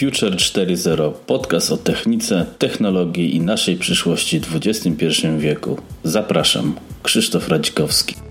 Future 0.00 0.36
4.0 0.36 1.12
podcast 1.26 1.72
o 1.72 1.76
technice, 1.76 2.46
technologii 2.58 3.36
i 3.36 3.40
naszej 3.40 3.76
przyszłości 3.76 4.40
w 4.40 4.56
XXI 4.56 5.06
wieku. 5.38 5.78
Zapraszam, 6.04 6.74
Krzysztof 7.02 7.48
Radzikowski. 7.48 8.29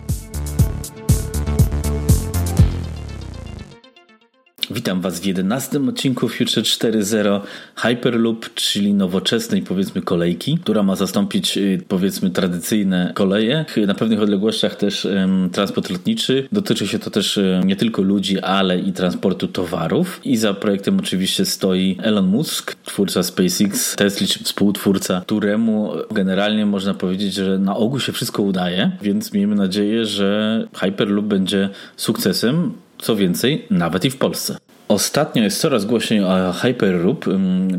Witam 4.71 5.01
Was 5.01 5.19
w 5.19 5.25
11 5.25 5.79
odcinku 5.89 6.29
Future 6.29 6.63
4.0 6.63 7.41
Hyperloop, 7.75 8.53
czyli 8.53 8.93
nowoczesnej 8.93 9.61
powiedzmy 9.61 10.01
kolejki, 10.01 10.57
która 10.57 10.83
ma 10.83 10.95
zastąpić 10.95 11.57
y, 11.57 11.81
powiedzmy 11.87 12.29
tradycyjne 12.29 13.11
koleje. 13.15 13.65
Na 13.87 13.93
pewnych 13.93 14.21
odległościach 14.21 14.75
też 14.75 15.05
um, 15.05 15.49
transport 15.49 15.89
lotniczy. 15.89 16.47
Dotyczy 16.51 16.87
się 16.87 16.99
to 16.99 17.09
też 17.09 17.37
um, 17.37 17.63
nie 17.63 17.75
tylko 17.75 18.01
ludzi, 18.01 18.39
ale 18.39 18.79
i 18.79 18.93
transportu 18.93 19.47
towarów. 19.47 20.21
I 20.23 20.37
za 20.37 20.53
projektem 20.53 20.99
oczywiście 20.99 21.45
stoi 21.45 21.97
Elon 22.01 22.27
Musk, 22.27 22.75
twórca 22.85 23.23
SpaceX, 23.23 23.95
Tesla, 23.95 24.27
współtwórca, 24.43 25.21
któremu 25.21 25.91
generalnie 26.11 26.65
można 26.65 26.93
powiedzieć, 26.93 27.33
że 27.33 27.59
na 27.59 27.75
ogół 27.75 27.99
się 27.99 28.11
wszystko 28.11 28.43
udaje, 28.43 28.91
więc 29.01 29.33
miejmy 29.33 29.55
nadzieję, 29.55 30.05
że 30.05 30.67
Hyperloop 30.73 31.25
będzie 31.25 31.69
sukcesem. 31.97 32.73
Co 32.99 33.15
więcej, 33.15 33.65
nawet 33.69 34.05
i 34.05 34.09
w 34.09 34.17
Polsce. 34.17 34.57
Ostatnio 34.89 35.43
jest 35.43 35.61
coraz 35.61 35.85
głośniej 35.85 36.23
o 36.23 36.53
Hyperloop, 36.53 37.25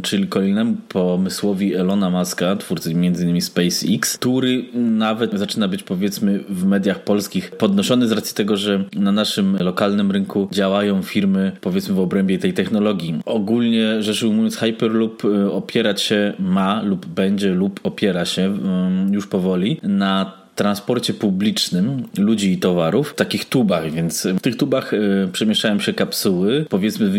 czyli 0.02 0.28
kolejnemu 0.28 0.76
pomysłowi 0.88 1.74
Elona 1.74 2.10
Muska, 2.10 2.56
twórcy 2.56 2.90
m.in. 2.90 3.40
SpaceX, 3.40 4.18
który 4.18 4.64
nawet 4.74 5.32
zaczyna 5.32 5.68
być 5.68 5.82
powiedzmy 5.82 6.40
w 6.48 6.64
mediach 6.64 7.04
polskich 7.04 7.50
podnoszony 7.50 8.08
z 8.08 8.12
racji 8.12 8.34
tego, 8.34 8.56
że 8.56 8.84
na 8.96 9.12
naszym 9.12 9.56
lokalnym 9.60 10.10
rynku 10.10 10.48
działają 10.52 11.02
firmy 11.02 11.52
powiedzmy 11.60 11.94
w 11.94 12.00
obrębie 12.00 12.38
tej 12.38 12.52
technologii. 12.52 13.20
Ogólnie 13.26 14.02
rzecz 14.02 14.22
ujmując 14.22 14.56
Hyperloop 14.56 15.24
y, 15.24 15.52
opierać 15.52 16.02
się 16.02 16.32
ma 16.38 16.82
lub 16.82 17.06
będzie 17.06 17.50
lub 17.50 17.80
opiera 17.82 18.24
się 18.24 18.58
już 19.10 19.26
powoli 19.26 19.80
na 19.82 20.39
transporcie 20.54 21.14
publicznym 21.14 22.02
ludzi 22.18 22.52
i 22.52 22.58
towarów 22.58 23.10
w 23.10 23.14
takich 23.14 23.44
tubach, 23.44 23.90
więc 23.90 24.26
w 24.26 24.40
tych 24.40 24.56
tubach 24.56 24.94
y, 24.94 25.28
przemieszczają 25.32 25.80
się 25.80 25.92
kapsuły, 25.92 26.66
powiedzmy 26.68 27.10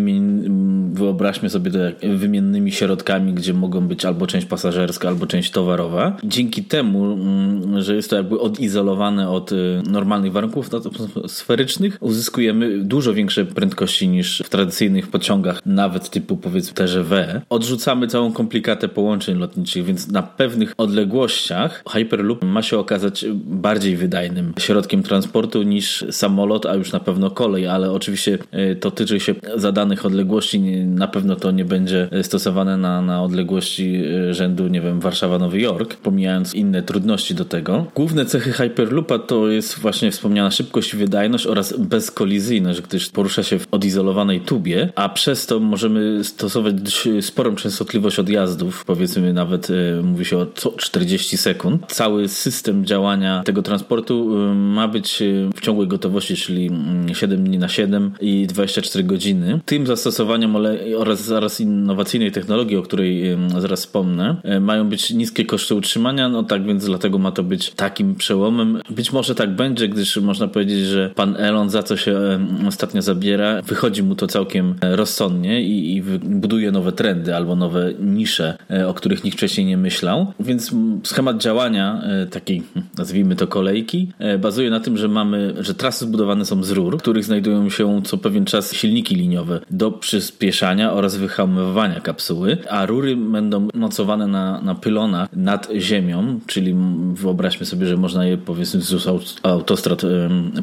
wyobraźmy 0.94 1.50
sobie 1.50 1.72
to 1.72 1.80
wymiennymi 2.18 2.72
środkami, 2.72 3.34
gdzie 3.34 3.54
mogą 3.54 3.82
być 3.88 4.06
albo 4.06 4.28
część 4.28 4.48
pasażerska, 4.48 5.08
albo 5.08 5.28
część 5.28 5.52
towarowa. 5.52 6.18
Dzięki 6.24 6.64
temu, 6.64 7.14
mm, 7.14 7.82
że 7.82 7.96
jest 7.96 8.10
to 8.10 8.16
jakby 8.16 8.40
odizolowane 8.40 9.30
od 9.30 9.52
y, 9.52 9.82
normalnych 9.90 10.32
warunków 10.32 10.70
atmosferycznych, 10.74 11.98
uzyskujemy 12.00 12.78
dużo 12.84 13.14
większe 13.14 13.46
prędkości 13.46 14.08
niż 14.08 14.44
w 14.46 14.50
tradycyjnych 14.50 15.08
pociągach, 15.08 15.62
nawet 15.66 16.10
typu 16.10 16.38
powiedzmy 16.38 16.74
TGV. 16.74 17.42
Odrzucamy 17.50 18.08
całą 18.08 18.32
komplikatę 18.34 18.88
połączeń 18.88 19.38
lotniczych, 19.38 19.86
więc 19.86 20.08
na 20.08 20.24
pewnych 20.24 20.74
odległościach 20.78 21.84
Hyperloop 21.90 22.44
ma 22.44 22.62
się 22.62 22.78
okazać 22.78 23.21
bardziej 23.34 23.96
wydajnym 23.96 24.54
środkiem 24.60 25.04
transportu 25.04 25.64
niż 25.64 26.06
samolot, 26.12 26.66
a 26.66 26.76
już 26.76 26.92
na 26.92 27.00
pewno 27.00 27.32
kolej, 27.32 27.68
ale 27.68 27.92
oczywiście 27.92 28.38
e, 28.52 28.76
to 28.76 28.92
tyczy 28.92 29.20
się 29.20 29.36
zadanych 29.56 30.06
odległości. 30.06 30.60
Na 30.86 31.08
pewno 31.08 31.36
to 31.36 31.52
nie 31.52 31.66
będzie 31.66 32.10
stosowane 32.22 32.78
na, 32.78 33.02
na 33.02 33.24
odległości 33.24 34.04
e, 34.30 34.34
rzędu, 34.34 34.68
nie 34.68 34.82
wiem, 34.82 35.00
Warszawa-Nowy 35.00 35.60
Jork, 35.60 35.96
pomijając 35.96 36.54
inne 36.54 36.84
trudności 36.84 37.36
do 37.36 37.46
tego. 37.46 37.86
Główne 37.96 38.26
cechy 38.26 38.52
Hyperloopa 38.52 39.20
to 39.20 39.50
jest 39.50 39.80
właśnie 39.80 40.12
wspomniana 40.12 40.52
szybkość 40.52 40.94
i 40.94 40.98
wydajność 40.98 41.48
oraz 41.48 41.80
bezkolizyjność, 41.80 42.82
gdyż 42.82 43.10
porusza 43.10 43.44
się 43.44 43.60
w 43.60 43.68
odizolowanej 43.72 44.42
tubie, 44.42 44.90
a 44.96 45.10
przez 45.10 45.46
to 45.46 45.60
możemy 45.60 46.24
stosować 46.24 46.76
sporą 47.22 47.56
częstotliwość 47.56 48.20
odjazdów, 48.20 48.86
powiedzmy 48.86 49.34
nawet 49.34 49.68
e, 49.70 50.02
mówi 50.04 50.26
się 50.26 50.38
o 50.38 50.46
40 50.78 51.38
sekund. 51.38 51.86
Cały 51.88 52.28
system 52.28 52.86
działania 52.86 53.11
tego 53.46 53.62
transportu 53.62 54.38
y, 54.52 54.56
ma 54.56 54.88
być 54.88 55.22
y, 55.22 55.50
w 55.56 55.62
ciągłej 55.62 55.88
gotowości, 55.88 56.36
czyli 56.36 56.70
7 57.14 57.40
mm, 57.40 57.44
dni 57.48 57.58
na 57.58 57.68
7 57.68 58.12
i 58.22 58.48
24 58.48 59.04
godziny. 59.04 59.60
Tym 59.66 59.88
zastosowaniem 59.88 60.56
oraz 60.98 61.24
zaraz 61.24 61.60
innowacyjnej 61.60 62.32
technologii, 62.32 62.78
o 62.78 62.82
której 62.82 63.38
zaraz 63.58 63.80
wspomnę, 63.80 64.36
y, 64.46 64.60
mają 64.60 64.90
być 64.90 65.10
niskie 65.10 65.46
koszty 65.46 65.76
utrzymania, 65.76 66.30
no 66.30 66.44
tak 66.44 66.66
więc 66.66 66.86
dlatego 66.86 67.18
ma 67.20 67.32
to 67.32 67.44
być 67.44 67.70
takim 67.70 68.16
przełomem. 68.16 68.82
Być 68.90 69.12
może 69.12 69.36
tak 69.36 69.56
będzie, 69.56 69.88
gdyż 69.88 70.18
można 70.18 70.48
powiedzieć, 70.48 70.86
że 70.86 71.12
pan 71.16 71.36
Elon 71.36 71.70
za 71.70 71.84
co 71.84 71.98
się 71.98 72.20
ostatnio 72.68 73.02
zabiera, 73.02 73.62
wychodzi 73.62 74.04
mu 74.04 74.16
to 74.16 74.28
całkiem 74.28 74.76
rozsądnie 74.82 75.62
i, 75.62 75.96
i 75.96 76.02
buduje 76.20 76.72
nowe 76.72 76.92
trendy 76.92 77.36
albo 77.36 77.56
nowe 77.56 77.94
nisze, 78.00 78.58
o 78.88 78.94
których 78.94 79.24
nikt 79.24 79.38
wcześniej 79.38 79.68
nie 79.68 79.78
myślał. 79.78 80.34
Więc 80.40 80.76
schemat 81.04 81.38
działania 81.38 82.04
takiej, 82.32 82.64
nazwijmy 83.02 83.36
to 83.36 83.48
kolejki, 83.48 84.08
e, 84.20 84.38
bazuje 84.38 84.70
na 84.70 84.80
tym, 84.80 84.98
że 84.98 85.08
mamy, 85.08 85.54
że 85.60 85.74
trasy 85.74 86.06
zbudowane 86.06 86.46
są 86.46 86.64
z 86.64 86.72
rur, 86.72 86.98
w 86.98 87.02
których 87.02 87.26
znajdują 87.26 87.70
się 87.70 88.02
co 88.04 88.18
pewien 88.18 88.46
czas 88.46 88.74
silniki 88.74 89.16
liniowe 89.16 89.60
do 89.72 89.92
przyspieszania 89.92 90.94
oraz 90.94 91.18
wyhamowywania 91.18 92.00
kapsuły, 92.00 92.58
a 92.70 92.86
rury 92.86 93.16
będą 93.16 93.68
mocowane 93.74 94.28
na, 94.28 94.62
na 94.62 94.76
pylonach 94.76 95.30
nad 95.34 95.70
ziemią, 95.78 96.40
czyli 96.48 96.76
wyobraźmy 97.14 97.66
sobie, 97.66 97.88
że 97.88 97.98
można 97.98 98.26
je 98.26 98.38
powiedzmy 98.38 98.80
wzdłuż 98.80 99.04
autostrad 99.44 100.02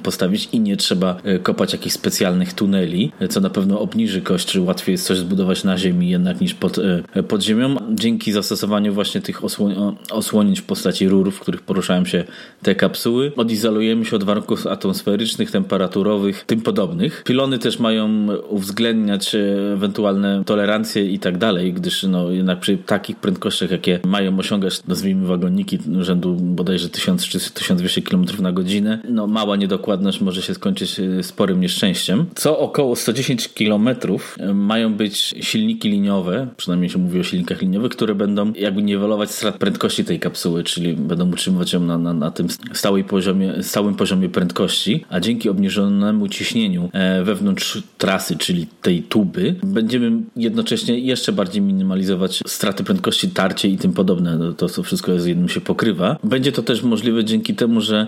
postawić 0.02 0.48
i 0.52 0.60
nie 0.60 0.76
trzeba 0.76 1.16
e, 1.24 1.38
kopać 1.38 1.72
jakichś 1.72 1.94
specjalnych 1.94 2.52
tuneli, 2.52 3.12
co 3.30 3.40
na 3.40 3.50
pewno 3.50 3.80
obniży 3.80 4.20
koszt, 4.20 4.48
czy 4.48 4.60
łatwiej 4.60 4.92
jest 4.92 5.06
coś 5.06 5.18
zbudować 5.18 5.64
na 5.64 5.78
ziemi 5.78 6.10
jednak 6.10 6.40
niż 6.40 6.54
pod, 6.54 6.78
e, 7.14 7.22
pod 7.22 7.42
ziemią. 7.42 7.76
Dzięki 7.94 8.32
zastosowaniu 8.32 8.94
właśnie 8.94 9.20
tych 9.20 9.44
osłon 9.44 9.96
osłonięć 10.10 10.60
w 10.60 10.64
postaci 10.64 11.08
rur, 11.08 11.32
w 11.32 11.40
których 11.40 11.62
poruszają 11.62 12.04
się 12.04 12.24
te 12.62 12.74
kapsuły. 12.74 13.32
Odizolujemy 13.36 14.04
się 14.04 14.16
od 14.16 14.24
warunków 14.24 14.66
atmosferycznych, 14.66 15.50
temperaturowych, 15.50 16.44
tym 16.44 16.60
podobnych. 16.60 17.22
Pilony 17.24 17.58
też 17.58 17.78
mają 17.78 18.28
uwzględniać 18.48 19.34
e, 19.34 19.38
ewentualne 19.72 20.42
tolerancje 20.46 21.10
i 21.10 21.18
tak 21.18 21.38
dalej, 21.38 21.72
gdyż 21.72 22.02
no, 22.02 22.30
jednak 22.30 22.60
przy 22.60 22.78
takich 22.78 23.16
prędkościach, 23.16 23.70
jakie 23.70 24.00
mają 24.04 24.38
osiągać, 24.38 24.86
nazwijmy 24.86 25.26
wagoniki 25.26 25.78
rzędu 26.00 26.34
bodajże 26.34 26.88
1000 26.88 27.24
czy 27.24 27.38
1200 27.50 28.02
km 28.02 28.24
na 28.38 28.52
godzinę, 28.52 28.98
no 29.08 29.26
mała 29.26 29.56
niedokładność 29.56 30.20
może 30.20 30.42
się 30.42 30.54
skończyć 30.54 31.00
e, 31.00 31.22
sporym 31.22 31.60
nieszczęściem. 31.60 32.26
Co 32.34 32.58
około 32.58 32.96
110 32.96 33.48
km 33.48 33.88
e, 33.88 34.54
mają 34.54 34.94
być 34.94 35.34
silniki 35.40 35.90
liniowe, 35.90 36.48
przynajmniej 36.56 36.90
się 36.90 36.98
mówi 36.98 37.20
o 37.20 37.22
silnikach 37.22 37.62
liniowych, 37.62 37.92
które 37.92 38.14
będą 38.14 38.52
jakby 38.52 38.82
niwelować 38.82 39.30
strat 39.30 39.58
prędkości 39.58 40.04
tej 40.04 40.20
kapsuły, 40.20 40.64
czyli 40.64 40.94
będą 40.94 41.30
utrzymywać 41.32 41.72
ją 41.72 41.80
na, 41.80 41.98
na, 41.98 42.12
na 42.18 42.30
tym 42.30 42.46
stałej 42.72 43.04
poziomie, 43.04 43.62
stałym 43.62 43.94
poziomie 43.94 44.28
prędkości, 44.28 45.04
a 45.08 45.20
dzięki 45.20 45.48
obniżonemu 45.48 46.28
ciśnieniu 46.28 46.90
e, 46.92 47.24
wewnątrz 47.24 47.82
trasy, 47.98 48.36
czyli 48.36 48.66
tej 48.82 49.02
tuby, 49.02 49.54
będziemy 49.62 50.22
jednocześnie 50.36 50.98
jeszcze 50.98 51.32
bardziej 51.32 51.62
minimalizować 51.62 52.42
straty 52.46 52.84
prędkości, 52.84 53.28
tarcie 53.28 53.68
i 53.68 53.76
tym 53.76 53.92
podobne. 53.92 54.38
No, 54.38 54.52
to, 54.52 54.68
to 54.68 54.82
wszystko 54.82 55.20
z 55.20 55.26
jednym 55.26 55.48
się 55.48 55.60
pokrywa. 55.60 56.16
Będzie 56.24 56.52
to 56.52 56.62
też 56.62 56.82
możliwe 56.82 57.24
dzięki 57.24 57.54
temu, 57.54 57.80
że 57.80 58.06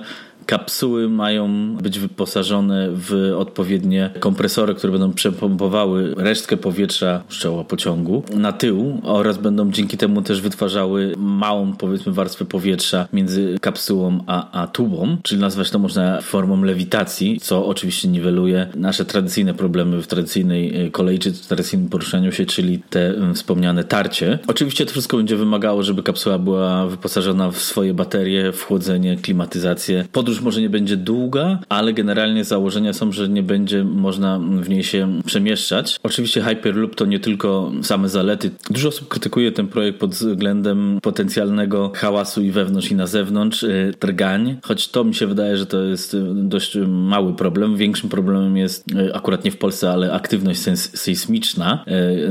Kapsuły 0.50 1.09
mają 1.09 1.77
być 1.77 1.99
wyposażone 1.99 2.88
w 2.93 3.33
odpowiednie 3.38 4.11
kompresory, 4.21 4.75
które 4.75 4.93
będą 4.93 5.12
przepompowały 5.12 6.15
resztkę 6.16 6.56
powietrza 6.56 7.22
z 7.28 7.34
czoła 7.34 7.65
pociągu 7.65 8.22
na 8.34 8.53
tył 8.53 9.00
oraz 9.03 9.39
będą 9.39 9.71
dzięki 9.72 9.97
temu 9.97 10.22
też 10.22 10.41
wytwarzały 10.41 11.15
małą, 11.16 11.72
powiedzmy, 11.72 12.12
warstwę 12.12 12.44
powietrza 12.44 13.09
między 13.12 13.59
kapsułą 13.60 14.19
a, 14.27 14.62
a 14.62 14.66
tubą, 14.66 15.16
czyli 15.22 15.41
nazwać 15.41 15.71
to 15.71 15.78
można 15.78 16.21
formą 16.21 16.62
lewitacji, 16.62 17.41
co 17.41 17.66
oczywiście 17.66 18.09
niweluje 18.09 18.66
nasze 18.75 19.04
tradycyjne 19.04 19.54
problemy 19.54 20.03
w 20.03 20.07
tradycyjnej 20.07 20.86
e, 20.86 20.91
kolei 20.91 21.19
czy 21.19 21.33
w 21.33 21.47
tradycyjnym 21.47 21.89
poruszaniu 21.89 22.33
się, 22.33 22.47
czyli 22.47 22.78
te 22.91 23.15
wspomniane 23.34 23.84
tarcie. 23.84 24.39
Oczywiście 24.47 24.86
to 24.86 24.92
wszystko 24.92 25.16
będzie 25.16 25.36
wymagało, 25.36 25.83
żeby 25.83 26.03
kapsuła 26.03 26.39
była 26.39 26.86
wyposażona 26.86 27.51
w 27.51 27.59
swoje 27.59 27.95
baterie, 27.95 28.53
w 28.53 28.63
chłodzenie, 28.63 29.16
klimatyzację. 29.16 30.04
Podróż 30.13 30.40
może 30.42 30.60
nie 30.60 30.71
będzie 30.71 30.97
długa, 30.97 31.59
ale 31.69 31.92
generalnie 31.92 32.45
założenia 32.45 32.92
są, 32.92 33.13
że 33.13 33.28
nie 33.28 33.42
będzie 33.42 33.84
można 33.84 34.39
w 34.39 34.69
niej 34.69 34.84
się 34.84 35.21
przemieszczać. 35.27 36.01
Oczywiście 36.03 36.42
Hyperloop 36.42 36.95
to 36.95 37.07
nie 37.07 37.21
tylko 37.21 37.72
same 37.83 38.09
zalety. 38.09 38.51
Dużo 38.71 38.89
osób 38.89 39.09
krytykuje 39.09 39.53
ten 39.53 39.69
projekt 39.69 39.98
pod 39.98 40.10
względem 40.10 40.98
potencjalnego 41.03 41.92
hałasu 41.95 42.42
i 42.42 42.51
wewnątrz 42.51 42.91
i 42.91 42.95
na 42.95 43.07
zewnątrz, 43.07 43.63
y, 43.63 43.95
drgań, 44.01 44.57
choć 44.63 44.89
to 44.89 45.04
mi 45.04 45.15
się 45.15 45.27
wydaje, 45.27 45.57
że 45.57 45.66
to 45.66 45.83
jest 45.83 46.15
y, 46.15 46.22
dość 46.34 46.77
mały 46.87 47.34
problem. 47.34 47.77
Większym 47.77 48.10
problemem 48.10 48.57
jest 48.57 48.92
y, 48.92 49.15
akurat 49.15 49.45
nie 49.45 49.51
w 49.51 49.57
Polsce, 49.57 49.91
ale 49.91 50.13
aktywność 50.13 50.60
sejsmiczna, 50.77 51.84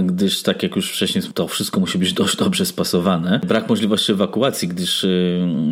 gdyż 0.04 0.44
tak 0.44 0.64
jak 0.64 0.76
już 0.76 0.92
wcześniej 0.92 1.24
to 1.34 1.48
wszystko 1.48 1.80
musi 1.80 1.98
być 1.98 2.14
dość 2.14 2.36
dobrze 2.36 2.66
spasowane. 2.66 3.40
Brak 3.48 3.70
możliwości 3.70 4.12
ewakuacji, 4.12 4.68
gdyż 4.68 5.06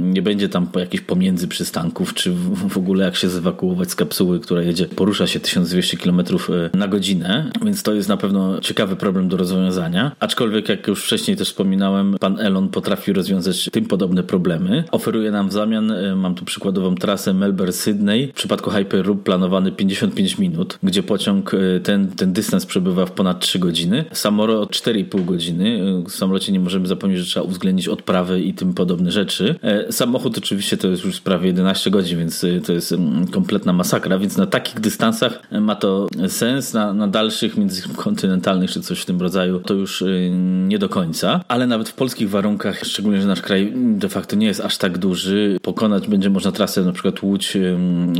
nie 0.01 0.21
będzie 0.21 0.49
tam 0.49 0.67
jakichś 0.75 1.03
pomiędzy 1.03 1.47
przystanków 1.47 2.13
czy 2.13 2.26
czy 2.27 2.33
w 2.69 2.77
ogóle 2.77 3.05
jak 3.05 3.15
się 3.15 3.29
zewakuować 3.29 3.91
z 3.91 3.95
kapsuły, 3.95 4.39
która 4.39 4.61
jedzie, 4.61 4.85
porusza 4.85 5.27
się 5.27 5.39
1200 5.39 5.97
km 5.97 6.19
e, 6.19 6.77
na 6.77 6.87
godzinę, 6.87 7.51
więc 7.65 7.83
to 7.83 7.93
jest 7.93 8.09
na 8.09 8.17
pewno 8.17 8.61
ciekawy 8.61 8.95
problem 8.95 9.27
do 9.27 9.37
rozwiązania. 9.37 10.11
Aczkolwiek, 10.19 10.69
jak 10.69 10.87
już 10.87 11.03
wcześniej 11.03 11.37
też 11.37 11.47
wspominałem, 11.47 12.15
pan 12.19 12.39
Elon 12.39 12.69
potrafi 12.69 13.13
rozwiązać 13.13 13.69
tym 13.71 13.85
podobne 13.85 14.23
problemy. 14.23 14.83
Oferuje 14.91 15.31
nam 15.31 15.49
w 15.49 15.53
zamian, 15.53 15.91
e, 15.91 16.15
mam 16.15 16.35
tu 16.35 16.45
przykładową 16.45 16.95
trasę 16.95 17.33
Melbourne-Sydney, 17.33 18.31
w 18.31 18.33
przypadku 18.33 18.69
Hyperloop 18.69 19.23
planowany 19.23 19.71
55 19.71 20.37
minut, 20.37 20.79
gdzie 20.83 21.03
pociąg 21.03 21.53
e, 21.53 21.79
ten, 21.79 22.07
ten 22.07 22.33
dystans 22.33 22.65
przebywa 22.65 23.05
w 23.05 23.11
ponad 23.11 23.39
3 23.39 23.59
godziny. 23.59 24.05
Samolot 24.11 24.71
4,5 24.71 25.25
godziny. 25.25 25.79
W 26.07 26.11
samolocie 26.11 26.51
nie 26.51 26.59
możemy 26.59 26.87
zapomnieć, 26.87 27.19
że 27.19 27.25
trzeba 27.25 27.45
uwzględnić 27.45 27.87
odprawy 27.87 28.41
i 28.41 28.53
tym 28.53 28.73
podobne 28.73 29.11
rzeczy. 29.11 29.55
Samochód 29.89 30.37
oczywiście 30.37 30.77
to 30.77 30.87
jest 30.87 31.05
już 31.05 31.21
prawie 31.21 31.47
11 31.47 31.91
godzin, 31.91 32.06
więc 32.15 32.45
to 32.65 32.73
jest 32.73 32.91
mm, 32.91 33.27
kompletna 33.27 33.73
masakra, 33.73 34.19
więc 34.19 34.37
na 34.37 34.47
takich 34.47 34.79
dystansach 34.79 35.41
ma 35.61 35.75
to 35.75 36.07
sens, 36.27 36.73
na, 36.73 36.93
na 36.93 37.07
dalszych 37.07 37.57
międzykontynentalnych 37.57 38.71
czy 38.71 38.81
coś 38.81 38.99
w 38.99 39.05
tym 39.05 39.21
rodzaju 39.21 39.59
to 39.59 39.73
już 39.73 40.01
y, 40.01 40.31
nie 40.67 40.79
do 40.79 40.89
końca, 40.89 41.43
ale 41.47 41.67
nawet 41.67 41.89
w 41.89 41.93
polskich 41.93 42.29
warunkach, 42.29 42.83
szczególnie, 42.83 43.21
że 43.21 43.27
nasz 43.27 43.41
kraj 43.41 43.73
de 43.75 44.09
facto 44.09 44.35
nie 44.35 44.47
jest 44.47 44.61
aż 44.61 44.77
tak 44.77 44.97
duży, 44.97 45.57
pokonać 45.61 46.07
będzie 46.07 46.29
można 46.29 46.51
trasę 46.51 46.83
na 46.83 46.91
przykład 46.91 47.23
Łódź, 47.23 47.57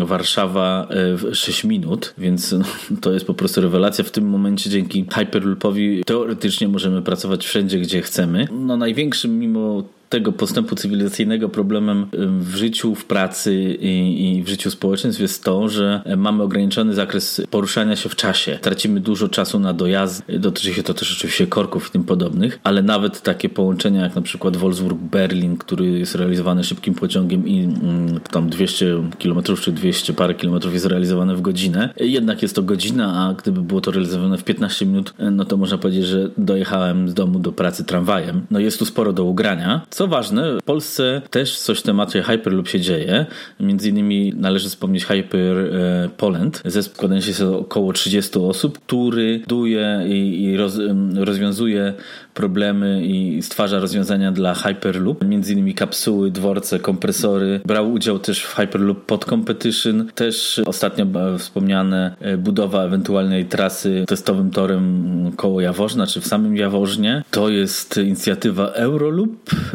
Warszawa 0.06 0.88
y, 1.13 1.18
w 1.18 1.36
6 1.36 1.63
minut, 1.63 2.13
więc 2.18 2.51
no, 2.51 2.66
to 3.01 3.12
jest 3.12 3.25
po 3.25 3.33
prostu 3.33 3.62
rewelacja. 3.62 4.04
W 4.04 4.12
tym 4.12 4.30
momencie 4.30 4.69
dzięki 4.69 5.06
Hyperloopowi 5.13 6.04
teoretycznie 6.06 6.68
możemy 6.68 7.01
pracować 7.01 7.45
wszędzie, 7.45 7.80
gdzie 7.80 8.01
chcemy. 8.01 8.48
No 8.51 8.78
największym 8.78 9.40
mimo 9.40 9.83
tego 10.09 10.31
postępu 10.31 10.75
cywilizacyjnego 10.75 11.50
problemem 11.50 12.07
w 12.39 12.56
życiu, 12.56 12.95
w 12.95 13.06
pracy 13.06 13.77
i, 13.81 14.38
i, 14.38 14.44
w 14.44 14.48
życiu 14.50 14.71
społeczeństw 14.71 15.21
jest 15.21 15.44
to, 15.44 15.69
że 15.69 16.01
mamy 16.18 16.44
ograniczony 16.44 16.94
zakres 16.94 17.42
poruszania 17.50 17.95
się 17.95 18.09
w 18.09 18.15
czasie. 18.15 18.59
Tracimy 18.62 19.00
dużo 19.00 19.30
czasu 19.30 19.59
na 19.59 19.74
dojazd. 19.74 20.24
Dotyczy 20.39 20.74
się 20.74 20.83
to 20.83 20.94
też 20.94 21.18
oczywiście 21.18 21.48
korków 21.48 21.88
i 21.88 21.92
tym 21.92 22.04
podobnych, 22.04 22.59
ale 22.63 22.81
nawet 22.81 23.21
takie 23.21 23.50
połączenia 23.50 24.04
jak 24.04 24.15
na 24.15 24.21
przykład 24.21 24.57
Wolfsburg-Berlin, 24.57 25.57
który 25.57 26.00
jest 26.00 26.15
realizowany 26.15 26.63
szybkim 26.63 26.94
pociągiem 26.94 27.48
i 27.48 27.63
mm, 27.63 28.19
tam 28.31 28.50
200 28.50 28.86
km 29.24 29.42
czy 29.62 29.71
200 29.71 30.13
parę 30.13 30.36
kilometrów 30.36 30.74
jest 30.74 30.86
realizowane 30.86 31.36
w 31.36 31.42
godzinę. 31.42 31.89
Jednak 32.00 32.42
jest 32.42 32.56
to 32.56 32.63
godzina, 32.63 33.27
a 33.27 33.33
gdyby 33.33 33.62
było 33.62 33.81
to 33.81 33.92
realizowane 33.92 34.38
w 34.38 34.44
15 34.44 34.86
minut, 34.86 35.13
no 35.31 35.45
to 35.45 35.57
można 35.57 35.77
powiedzieć, 35.77 36.06
że 36.06 36.30
dojechałem 36.38 37.09
z 37.09 37.13
domu 37.13 37.39
do 37.39 37.51
pracy 37.51 37.83
tramwajem. 37.83 38.45
No 38.51 38.59
jest 38.59 38.80
tu 38.80 38.86
sporo 38.86 39.13
do 39.13 39.24
ugrania 39.24 39.81
co 39.98 40.08
ważne, 40.08 40.58
w 40.60 40.64
Polsce 40.64 41.22
też 41.30 41.60
coś 41.60 41.80
w 41.80 41.82
temacie 41.82 42.24
Hyperloop 42.24 42.68
się 42.68 42.80
dzieje. 42.80 43.26
Między 43.60 43.90
innymi 43.90 44.34
należy 44.36 44.70
wspomnieć 44.70 45.06
Hyper 45.06 45.58
e, 45.58 46.10
Poland. 46.18 46.62
Zespół 46.66 46.96
składający 46.96 47.28
się 47.28 47.34
z 47.34 47.42
około 47.42 47.94
30 47.94 48.40
osób, 48.40 48.80
który 48.80 49.40
buduje 49.40 50.04
i 50.08 50.58
roz, 50.58 50.80
rozwiązuje 51.16 51.94
problemy 52.38 53.06
i 53.06 53.42
stwarza 53.42 53.80
rozwiązania 53.80 54.31
dla 54.31 54.54
Hyperloop. 54.54 55.25
Między 55.25 55.54
innymi 55.54 55.74
kapsuły, 55.74 56.31
dworce, 56.31 56.80
kompresory. 56.80 57.60
Brał 57.66 57.92
udział 57.92 58.19
też 58.19 58.44
w 58.44 58.56
Hyperloop 58.56 59.06
Pod 59.06 59.25
Competition. 59.25 60.07
Też 60.16 60.62
ostatnio 60.66 61.06
wspomniane 61.38 62.16
e, 62.19 62.38
budowa 62.38 62.84
ewentualnej 62.84 63.45
trasy 63.45 64.06
testowym 64.07 64.51
torem 64.51 65.31
koło 65.36 65.62
Jaworzna, 65.62 66.07
czy 66.07 66.22
w 66.22 66.28
samym 66.28 66.56
Jaworznie. 66.56 67.24
To 67.31 67.50
jest 67.50 67.98
inicjatywa 67.98 68.68
Euroloop. 68.68 69.30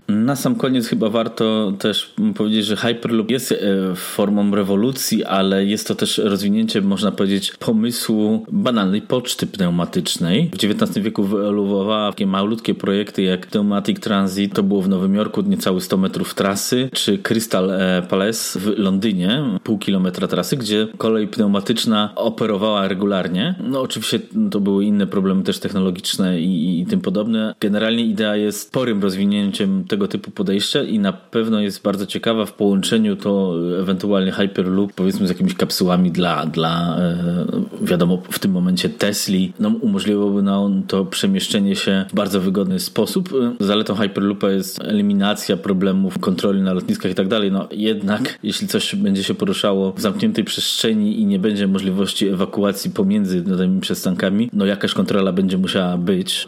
Na 0.09 0.37
sam 0.37 0.55
koniec 0.55 0.87
chyba 0.87 1.09
warto 1.09 1.73
też 1.79 2.15
powiedzieć, 2.37 2.67
że 2.67 2.77
Hyperloop 2.77 3.31
jest 3.31 3.53
e, 3.53 3.57
formą 3.95 4.55
rewolucji, 4.55 5.25
ale 5.25 5.65
jest 5.65 5.89
to 5.89 5.95
też 5.95 6.19
rozwinięcie, 6.19 6.81
można 6.81 7.13
powiedzieć, 7.13 7.53
pomysłu 7.59 8.47
banalnej 8.53 9.03
poczty 9.03 9.47
pneumatycznej. 9.47 10.51
W 10.53 10.65
XIX 10.65 11.05
wieku 11.05 11.23
wyewoluowała 11.25 12.11
takie 12.11 12.27
malutkie 12.53 12.75
projekty 12.75 13.23
jak 13.23 13.47
Pneumatic 13.47 14.01
Transit, 14.01 14.55
to 14.55 14.63
było 14.63 14.83
w 14.83 14.89
Nowym 14.89 15.15
Jorku 15.15 15.43
niecałe 15.43 15.81
100 15.81 15.97
metrów 15.97 16.35
trasy, 16.35 16.91
czy 16.93 17.19
Crystal 17.19 17.71
e, 17.71 18.03
Palace 18.09 18.59
w 18.61 18.79
Londynie, 18.79 19.43
pół 19.63 19.79
kilometra 19.79 20.29
trasy, 20.29 20.57
gdzie 20.57 20.89
kolej 20.99 21.29
pneumatyczna 21.29 22.13
operowała 22.15 22.89
regularnie. 22.89 23.55
No 23.61 23.81
oczywiście 23.81 24.21
to 24.51 24.61
były 24.61 24.85
inne 24.85 25.07
problemy 25.07 25.43
też 25.43 25.59
technologiczne 25.59 26.41
i, 26.41 26.81
i 26.81 26.87
tym 26.87 27.01
podobne. 27.01 27.55
Generalnie 27.61 28.05
idea 28.05 28.37
jest 28.37 28.61
sporym 28.61 29.03
rozwinięciem 29.03 29.85
tego 29.85 30.09
typu 30.09 30.31
podejścia 30.31 30.83
i 30.83 30.99
na 30.99 31.13
pewno 31.13 31.61
jest 31.61 31.83
bardzo 31.83 32.07
ciekawa 32.07 32.47
w 32.47 32.53
połączeniu 32.53 33.17
to 33.17 33.55
ewentualnie 33.81 34.33
Hyperloop 34.33 34.93
powiedzmy 34.93 35.27
z 35.27 35.29
jakimiś 35.31 35.55
kapsułami 35.55 36.11
dla, 36.11 36.47
dla 36.47 36.97
e, 36.99 37.47
wiadomo 37.83 38.23
w 38.31 38.39
tym 38.39 38.51
momencie 38.51 38.89
Tesli. 38.89 39.53
No, 39.61 39.69
umożliwiłoby 39.81 40.43
nam 40.43 40.83
to 40.83 41.05
przemieszczenie 41.05 41.77
się 41.77 42.05
w 42.09 42.15
bardzo 42.15 42.42
wygodny 42.43 42.81
sposób. 42.81 43.29
Zaletą 43.61 43.95
Hyperloopa 43.95 44.51
jest 44.51 44.83
eliminacja 44.83 45.57
problemów 45.57 46.19
kontroli 46.19 46.63
na 46.63 46.73
lotniskach 46.73 47.13
i 47.13 47.15
tak 47.15 47.29
dalej. 47.29 47.53
No 47.53 47.69
jednak 47.71 48.39
jeśli 48.43 48.69
coś 48.69 48.95
będzie 48.95 49.25
się 49.25 49.35
poruszało 49.35 49.93
w 49.93 50.01
zamkniętej 50.01 50.45
przestrzeni 50.45 51.21
i 51.21 51.27
nie 51.27 51.39
będzie 51.39 51.69
możliwości 51.69 52.29
ewakuacji 52.29 52.91
pomiędzy 52.91 53.43
danymi 53.43 53.81
przystankami, 53.81 54.51
no 54.53 54.67
jakaś 54.67 54.95
kontrola 54.95 55.33
będzie 55.33 55.59
musiała 55.59 55.99
być. 55.99 56.47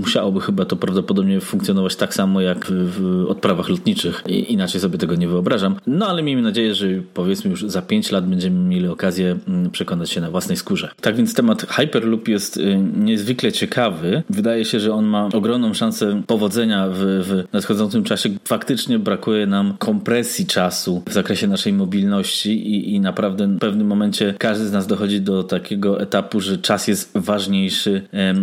Musiałoby 0.00 0.40
chyba 0.40 0.64
to 0.64 0.76
prawdopodobnie 0.76 1.40
funkcjonować 1.40 1.96
tak 1.96 2.14
samo 2.14 2.40
jak 2.40 2.66
w, 2.66 3.00
w 3.00 3.30
odprawach 3.30 3.68
lotniczych. 3.68 4.22
I, 4.28 4.52
inaczej 4.52 4.80
sobie 4.80 4.98
tego 4.98 5.14
nie 5.14 5.28
wyobrażam. 5.28 5.76
No 5.86 6.06
ale 6.06 6.22
miejmy 6.22 6.42
nadzieję, 6.42 6.74
że 6.74 6.86
powiedzmy 7.14 7.50
już 7.50 7.62
za 7.62 7.82
5 7.82 8.10
lat 8.10 8.28
będziemy 8.28 8.68
mieli 8.68 8.88
okazję 8.88 9.36
mm, 9.48 9.70
przekonać 9.70 10.10
się 10.10 10.20
na 10.20 10.30
własnej 10.30 10.56
skórze. 10.56 10.90
Tak 11.00 11.16
więc 11.16 11.34
temat 11.34 11.66
Hyperloop 11.68 12.28
jest 12.28 12.56
y, 12.56 12.78
niezwykle 12.96 13.52
ciekawy. 13.52 14.22
Wydaje 14.30 14.64
się, 14.64 14.80
że 14.80 14.94
on 14.94 15.04
ma 15.04 15.28
ogromną 15.34 15.74
szansę 15.74 16.22
powodzenia 16.26 16.88
w, 16.88 16.98
w 16.98 17.52
nadchodzącym 17.52 18.04
czasie. 18.04 18.30
Faktycznie 18.44 18.98
brakuje 18.98 19.46
nam 19.46 19.76
kompresji 19.78 20.46
czasu 20.46 21.02
w 21.06 21.12
zakresie 21.12 21.46
naszej 21.46 21.72
mobilności 21.72 22.50
i, 22.50 22.94
i 22.94 23.00
naprawdę 23.00 23.46
w 23.46 23.58
pewnym 23.58 23.86
momencie 23.86 24.34
każdy 24.38 24.66
z 24.66 24.72
nas 24.72 24.86
dochodzi 24.86 25.20
do 25.20 25.42
takiego 25.42 26.00
etapu, 26.00 26.40
że 26.40 26.58
czas 26.58 26.88
jest 26.88 27.10
ważniejszy 27.14 28.02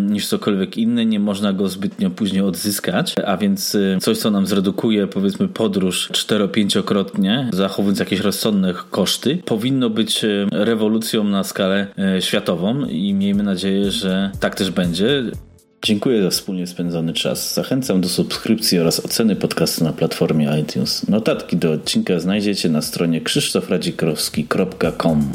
niż 0.10 0.28
cokolwiek 0.28 0.78
inny. 0.78 1.06
Nie 1.06 1.20
można 1.20 1.54
go 1.54 1.70
zbytnio 1.70 2.10
później 2.10 2.42
odzyskać, 2.42 3.16
a 3.26 3.38
więc 3.38 3.76
y, 3.76 3.98
coś, 4.02 4.18
co 4.18 4.32
nam 4.32 4.48
zredukuje 4.48 5.08
powiedzmy 5.08 5.48
podróż 5.48 6.10
cztero-pięciokrotnie, 6.12 7.50
zachowując 7.54 8.00
jakieś 8.00 8.20
rozsądne 8.20 8.74
koszty, 8.92 9.38
powinno 9.46 9.90
być 9.90 10.24
y, 10.24 10.48
rewolucją 10.52 11.24
na 11.24 11.44
skalę 11.44 11.88
y, 12.18 12.22
światową 12.22 12.86
i 12.86 13.14
miejmy 13.14 13.44
nadzieję, 13.44 13.92
że 13.92 14.32
tak 14.40 14.56
też 14.56 14.72
będzie. 14.72 15.24
Dziękuję 15.86 16.24
za 16.24 16.30
wspólnie 16.30 16.68
spędzony 16.68 17.14
czas. 17.14 17.54
Zachęcam 17.54 18.02
do 18.02 18.10
subskrypcji 18.10 18.80
oraz 18.80 19.06
oceny 19.06 19.36
podcastu 19.36 19.84
na 19.84 19.94
platformie 19.94 20.50
iTunes. 20.62 21.08
Notatki 21.08 21.58
do 21.58 21.72
odcinka 21.72 22.20
znajdziecie 22.20 22.70
na 22.70 22.82
stronie 22.82 23.22
krzysztofradzikrowski.com. 23.22 25.32